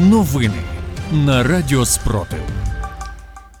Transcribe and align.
Новини 0.00 0.62
на 1.12 1.42
Радіо 1.42 1.84
Спротив. 1.84 2.38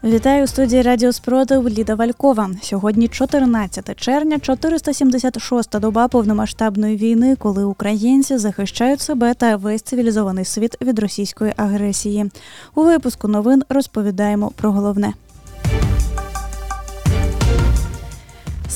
Вітаю 0.04 0.44
у 0.44 0.46
студії 0.46 0.82
Радіо 0.82 1.12
Спротив 1.12 1.68
Ліда 1.68 1.94
Валькова. 1.94 2.50
Сьогодні 2.62 3.08
14 3.08 4.00
червня, 4.00 4.36
476-та 4.36 5.78
доба 5.78 6.08
повномасштабної 6.08 6.96
війни, 6.96 7.36
коли 7.36 7.64
українці 7.64 8.38
захищають 8.38 9.00
себе 9.00 9.34
та 9.34 9.56
весь 9.56 9.82
цивілізований 9.82 10.44
світ 10.44 10.76
від 10.82 10.98
російської 10.98 11.52
агресії. 11.56 12.30
У 12.74 12.82
випуску 12.82 13.28
новин 13.28 13.62
розповідаємо 13.68 14.52
про 14.56 14.72
головне. 14.72 15.12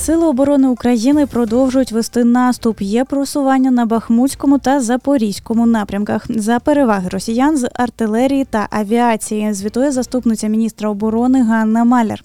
Сили 0.05 0.27
оборони 0.27 0.68
України 0.68 1.27
продовжують 1.27 1.93
вести 1.93 2.25
наступ. 2.25 2.80
Є 2.80 3.05
просування 3.05 3.70
на 3.70 3.87
Бахмутському 3.87 4.59
та 4.59 4.80
Запорізькому 4.80 5.66
напрямках 5.66 6.27
за 6.29 6.59
переваги 6.59 7.09
росіян 7.09 7.57
з 7.57 7.69
артилерії 7.74 8.45
та 8.45 8.66
авіації. 8.70 9.52
Звітує 9.52 9.92
заступниця 9.92 10.48
міністра 10.48 10.91
оборони 10.91 11.42
Ганна 11.42 11.84
Маляр. 11.84 12.23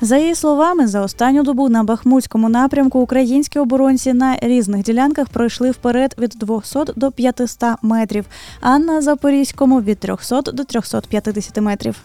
За 0.00 0.16
її 0.16 0.34
словами, 0.34 0.86
за 0.86 1.00
останню 1.00 1.42
добу 1.42 1.68
на 1.68 1.84
Бахмутському 1.84 2.48
напрямку 2.48 2.98
українські 3.00 3.58
оборонці 3.58 4.12
на 4.12 4.36
різних 4.42 4.82
ділянках 4.82 5.28
пройшли 5.28 5.70
вперед 5.70 6.14
від 6.18 6.30
200 6.30 6.78
до 6.96 7.10
500 7.10 7.62
метрів, 7.82 8.24
а 8.60 8.78
на 8.78 9.02
Запорізькому 9.02 9.80
від 9.80 9.98
300 9.98 10.42
до 10.42 10.64
350 10.64 11.60
метрів. 11.60 11.96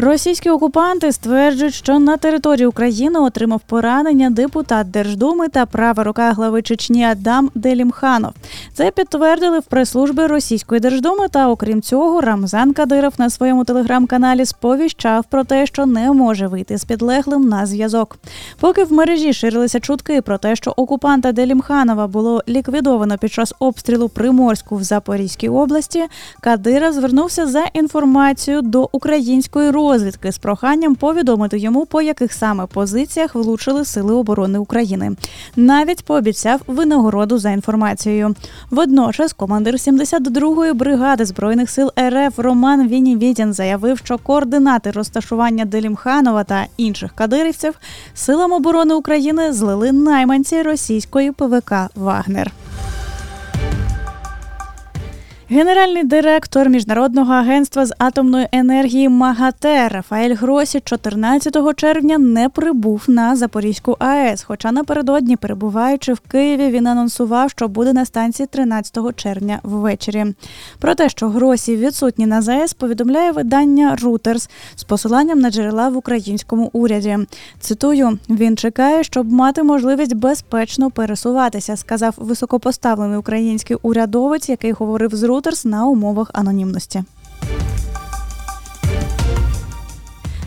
Російські 0.00 0.50
окупанти 0.50 1.12
стверджують, 1.12 1.74
що 1.74 1.98
на 1.98 2.16
території 2.16 2.66
України 2.66 3.18
отримав 3.18 3.60
поранення 3.66 4.30
депутат 4.30 4.90
Держдуми 4.90 5.48
та 5.48 5.66
права 5.66 6.04
рука 6.04 6.32
глави 6.32 6.62
Чечні 6.62 7.04
Адам 7.04 7.50
Делімханов. 7.54 8.32
Це 8.74 8.90
підтвердили 8.90 9.58
в 9.58 9.62
прес-службі 9.62 10.26
Російської 10.26 10.80
Держдуми. 10.80 11.28
Та 11.28 11.48
окрім 11.48 11.82
цього, 11.82 12.20
Рамзан 12.20 12.72
Кадиров 12.72 13.12
на 13.18 13.30
своєму 13.30 13.64
телеграм-каналі 13.64 14.44
сповіщав 14.44 15.24
про 15.24 15.44
те, 15.44 15.66
що 15.66 15.86
не 15.86 16.12
може 16.12 16.46
вийти 16.46 16.78
з 16.78 16.84
підлеглим 16.84 17.48
на 17.48 17.66
зв'язок. 17.66 18.18
Поки 18.60 18.84
в 18.84 18.92
мережі 18.92 19.32
ширилися 19.32 19.80
чутки 19.80 20.22
про 20.22 20.38
те, 20.38 20.56
що 20.56 20.74
окупанта 20.76 21.32
Делімханова 21.32 22.06
було 22.06 22.42
ліквідовано 22.48 23.18
під 23.18 23.32
час 23.32 23.54
обстрілу 23.58 24.08
Приморську 24.08 24.76
в 24.76 24.82
Запорізькій 24.82 25.48
області. 25.48 26.04
Кадиров 26.40 26.92
звернувся 26.92 27.46
за 27.46 27.64
інформацією 27.72 28.62
до 28.62 28.88
української 28.92 29.70
розвідки 29.70 29.87
розвідки 29.88 30.32
з 30.32 30.38
проханням 30.38 30.94
повідомити 30.94 31.58
йому, 31.58 31.86
по 31.86 32.02
яких 32.02 32.32
саме 32.32 32.66
позиціях 32.66 33.34
влучили 33.34 33.84
сили 33.84 34.14
оборони 34.14 34.58
України. 34.58 35.16
Навіть 35.56 36.04
пообіцяв 36.04 36.60
винагороду 36.66 37.38
за 37.38 37.50
інформацією. 37.50 38.34
Водночас, 38.70 39.32
командир 39.32 39.74
72-ї 39.74 40.74
бригади 40.74 41.24
збройних 41.24 41.70
сил 41.70 41.92
РФ 42.00 42.38
Роман 42.38 42.88
Вінівідін 42.88 43.52
заявив, 43.52 43.98
що 43.98 44.18
координати 44.18 44.90
розташування 44.90 45.64
Делімханова 45.64 46.44
та 46.44 46.66
інших 46.76 47.12
кадирівців 47.14 47.74
силам 48.14 48.52
оборони 48.52 48.94
України 48.94 49.52
злили 49.52 49.92
найманці 49.92 50.62
російської 50.62 51.32
ПВК 51.32 51.72
Вагнер. 51.94 52.52
Генеральний 55.50 56.04
директор 56.04 56.68
міжнародного 56.68 57.32
агентства 57.32 57.86
з 57.86 57.94
атомної 57.98 58.48
енергії 58.52 59.08
МАГАТЕ 59.08 59.88
Рафаель 59.88 60.34
Гросі 60.34 60.80
14 60.84 61.76
червня 61.76 62.18
не 62.18 62.48
прибув 62.48 63.04
на 63.08 63.36
Запорізьку 63.36 63.96
АЕС. 63.98 64.42
Хоча 64.42 64.72
напередодні, 64.72 65.36
перебуваючи 65.36 66.12
в 66.12 66.20
Києві, 66.20 66.68
він 66.68 66.86
анонсував, 66.86 67.50
що 67.50 67.68
буде 67.68 67.92
на 67.92 68.04
станції 68.04 68.46
13 68.46 69.16
червня 69.16 69.60
ввечері. 69.62 70.24
Про 70.78 70.94
те, 70.94 71.08
що 71.08 71.28
Гросі 71.28 71.76
відсутні 71.76 72.26
на 72.26 72.42
ЗАЕС, 72.42 72.74
повідомляє 72.74 73.32
видання 73.32 73.96
Reuters 74.02 74.50
з 74.74 74.84
посиланням 74.84 75.38
на 75.38 75.50
джерела 75.50 75.88
в 75.88 75.96
українському 75.96 76.70
уряді. 76.72 77.18
Цитую: 77.60 78.18
він 78.30 78.56
чекає, 78.56 79.04
щоб 79.04 79.32
мати 79.32 79.62
можливість 79.62 80.14
безпечно 80.14 80.90
пересуватися, 80.90 81.76
сказав 81.76 82.14
високопоставлений 82.16 83.18
український 83.18 83.76
урядовець, 83.82 84.48
який 84.48 84.72
говорив 84.72 85.14
з 85.14 85.22
Reuters 85.22 85.37
Reuters 85.38 85.66
на 85.66 85.86
умовах 85.86 86.30
анонімності. 86.34 87.04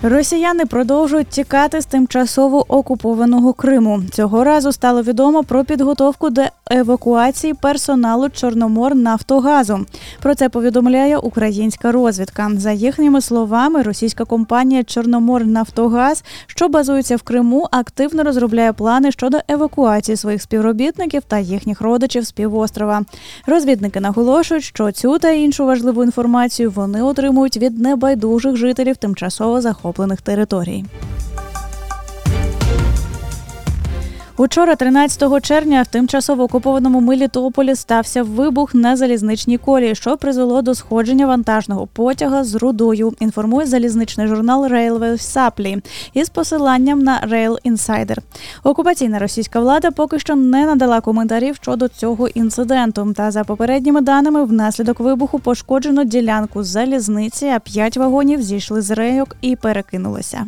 Росіяни 0.04 0.66
продовжують 0.66 1.28
тікати 1.28 1.82
з 1.82 1.86
тимчасово 1.86 2.66
окупованого 2.78 3.54
Криму. 3.54 4.04
Цього 4.12 4.44
разу 4.44 4.72
стало 4.72 5.02
відомо 5.02 5.44
про 5.44 5.64
підготовку 5.64 6.30
до 6.30 6.42
евакуації 6.72 7.54
персоналу 7.54 8.30
Чорномор 8.30 8.96
Нафтогазу. 8.96 9.86
Про 10.22 10.36
це 10.36 10.50
повідомляє 10.50 11.18
українська 11.18 11.92
розвідка. 11.92 12.52
За 12.58 12.72
їхніми 12.72 13.22
словами, 13.22 13.82
російська 13.82 14.26
компанія 14.26 14.84
Чорномор 14.84 15.46
Нафтогаз, 15.46 16.24
що 16.48 16.70
базується 16.70 17.16
в 17.16 17.22
Криму, 17.22 17.68
активно 17.72 18.24
розробляє 18.24 18.74
плани 18.74 19.12
щодо 19.12 19.38
евакуації 19.48 20.18
своїх 20.18 20.42
співробітників 20.42 21.22
та 21.28 21.40
їхніх 21.40 21.82
родичів 21.82 22.24
з 22.24 22.32
півострова. 22.32 23.02
Розвідники 23.46 24.00
наголошують, 24.00 24.64
що 24.64 24.92
цю 24.92 25.20
та 25.20 25.30
іншу 25.30 25.66
важливу 25.66 26.04
інформацію 26.04 26.72
вони 26.72 27.02
отримують 27.02 27.58
від 27.58 27.80
небайдужих 27.80 28.56
жителів 28.56 28.98
тимчасово 28.98 29.62
захоплених 29.62 30.22
територій. 30.22 30.86
Учора, 34.42 34.76
13 34.76 35.44
червня, 35.44 35.82
в 35.82 35.88
тимчасово 35.88 36.44
окупованому 36.44 37.02
Мелітополі 37.02 37.76
стався 37.76 38.24
вибух 38.24 38.76
на 38.76 38.96
залізничній 38.96 39.58
колії, 39.58 39.96
що 39.96 40.18
призвело 40.18 40.62
до 40.62 40.76
сходження 40.76 41.28
вантажного 41.28 41.88
потяга 41.88 42.44
з 42.44 42.56
рудою. 42.56 43.14
Інформує 43.20 43.68
залізничний 43.68 44.28
журнал 44.28 44.66
Railway 44.66 45.12
Supply 45.12 45.84
із 46.14 46.30
посиланням 46.30 47.00
на 47.00 47.22
Rail 47.32 47.58
Insider. 47.66 48.18
Окупаційна 48.64 49.20
російська 49.20 49.60
влада 49.60 49.92
поки 49.92 50.20
що 50.20 50.36
не 50.36 50.66
надала 50.66 51.02
коментарів 51.02 51.56
щодо 51.56 51.88
цього 51.88 52.28
інциденту. 52.28 53.14
Та 53.16 53.32
за 53.32 53.44
попередніми 53.44 54.02
даними, 54.02 54.44
внаслідок 54.44 55.00
вибуху 55.00 55.40
пошкоджено 55.40 56.04
ділянку 56.04 56.64
залізниці, 56.64 57.46
а 57.46 57.60
п'ять 57.60 57.98
вагонів 57.98 58.42
зійшли 58.42 58.82
з 58.82 58.92
рейок 58.92 59.36
і 59.42 59.56
перекинулися. 59.56 60.46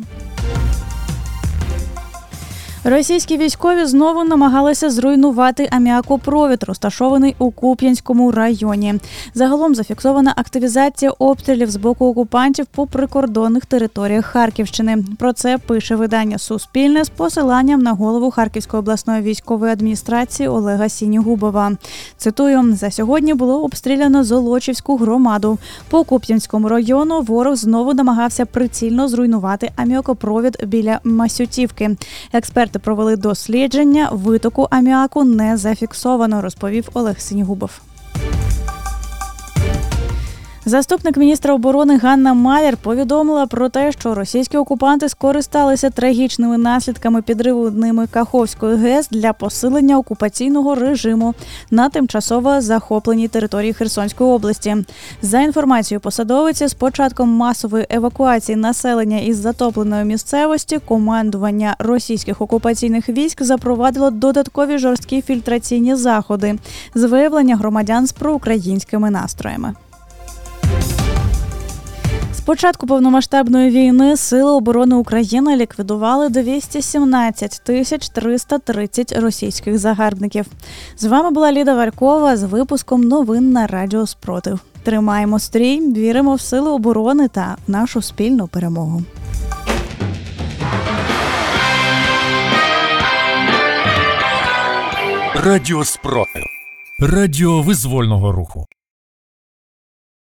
Російські 2.86 3.36
військові 3.38 3.84
знову 3.84 4.24
намагалися 4.24 4.90
зруйнувати 4.90 5.68
аміакопровід, 5.72 6.62
розташований 6.62 7.36
у 7.38 7.50
Куп'янському 7.50 8.32
районі. 8.32 8.94
Загалом 9.34 9.74
зафіксована 9.74 10.32
активізація 10.36 11.10
обстрілів 11.10 11.70
з 11.70 11.76
боку 11.76 12.06
окупантів 12.06 12.66
по 12.66 12.86
прикордонних 12.86 13.66
територіях 13.66 14.26
Харківщини. 14.26 15.04
Про 15.18 15.32
це 15.32 15.58
пише 15.58 15.96
видання 15.96 16.38
Суспільне 16.38 17.04
з 17.04 17.08
посиланням 17.08 17.82
на 17.82 17.92
голову 17.92 18.30
Харківської 18.30 18.78
обласної 18.78 19.22
військової 19.22 19.72
адміністрації 19.72 20.48
Олега 20.48 20.88
Сінігубова. 20.88 21.72
Цитую: 22.16 22.76
за 22.76 22.90
сьогодні 22.90 23.34
було 23.34 23.64
обстріляно 23.64 24.24
Золочівську 24.24 24.96
громаду. 24.96 25.58
По 25.88 26.04
Куп'янському 26.04 26.68
району 26.68 27.20
ворог 27.20 27.56
знову 27.56 27.94
намагався 27.94 28.46
прицільно 28.46 29.08
зруйнувати 29.08 29.70
аміакопровід 29.76 30.56
біля 30.66 31.00
Масютівки. 31.04 31.96
Експерт 32.32 32.73
Експерти 32.74 32.84
провели 32.84 33.16
дослідження. 33.16 34.08
Витоку 34.12 34.68
аміаку 34.70 35.24
не 35.24 35.56
зафіксовано, 35.56 36.42
розповів 36.42 36.88
Олег 36.94 37.20
Синігубов. 37.20 37.80
Заступник 40.66 41.16
міністра 41.16 41.54
оборони 41.54 41.98
Ганна 41.98 42.34
Маляр 42.34 42.76
повідомила 42.76 43.46
про 43.46 43.68
те, 43.68 43.92
що 43.92 44.14
російські 44.14 44.56
окупанти 44.56 45.08
скористалися 45.08 45.90
трагічними 45.90 46.58
наслідками 46.58 47.22
підриву 47.22 47.70
ними 47.70 48.06
Каховської 48.06 48.76
ГЕС 48.76 49.08
для 49.08 49.32
посилення 49.32 49.98
окупаційного 49.98 50.74
режиму 50.74 51.34
на 51.70 51.88
тимчасово 51.88 52.60
захопленій 52.60 53.28
території 53.28 53.72
Херсонської 53.72 54.30
області. 54.30 54.76
За 55.22 55.40
інформацією 55.40 56.00
посадовиці, 56.00 56.66
з 56.66 56.74
початком 56.74 57.28
масової 57.28 57.86
евакуації 57.90 58.56
населення 58.56 59.18
із 59.18 59.36
затопленої 59.36 60.04
місцевості 60.04 60.78
командування 60.78 61.76
російських 61.78 62.40
окупаційних 62.40 63.08
військ 63.08 63.42
запровадило 63.42 64.10
додаткові 64.10 64.78
жорсткі 64.78 65.22
фільтраційні 65.22 65.94
заходи 65.94 66.58
з 66.94 67.04
виявлення 67.04 67.56
громадян 67.56 68.06
з 68.06 68.12
проукраїнськими 68.12 69.10
настроями 69.10 69.74
початку 72.44 72.86
повномасштабної 72.86 73.70
війни 73.70 74.16
Сили 74.16 74.52
оборони 74.52 74.96
України 74.96 75.56
ліквідували 75.56 76.28
217 76.28 77.60
тисяч 77.64 78.08
330 78.08 79.12
російських 79.12 79.78
загарбників. 79.78 80.46
З 80.96 81.04
вами 81.04 81.30
була 81.30 81.52
Ліда 81.52 81.74
Варкова 81.74 82.36
з 82.36 82.42
випуском 82.42 83.00
новин 83.00 83.52
на 83.52 83.66
Радіо 83.66 84.06
Спротив. 84.06 84.60
Тримаємо 84.82 85.38
стрій, 85.38 85.80
віримо 85.80 86.34
в 86.34 86.40
сили 86.40 86.70
оборони 86.70 87.28
та 87.28 87.56
нашу 87.66 88.02
спільну 88.02 88.46
перемогу. 88.46 89.02
Радіо 95.34 95.84
Спротив. 95.84 96.42
Радіо 97.00 97.62
визвольного 97.62 98.32
руху. 98.32 98.66